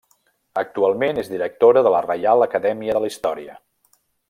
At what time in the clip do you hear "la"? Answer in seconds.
1.97-2.01, 3.05-3.13